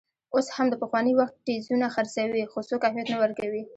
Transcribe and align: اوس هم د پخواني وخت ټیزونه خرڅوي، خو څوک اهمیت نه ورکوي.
اوس 0.35 0.47
هم 0.55 0.67
د 0.69 0.75
پخواني 0.81 1.13
وخت 1.15 1.35
ټیزونه 1.45 1.85
خرڅوي، 1.95 2.43
خو 2.51 2.59
څوک 2.69 2.81
اهمیت 2.85 3.07
نه 3.13 3.17
ورکوي. 3.23 3.63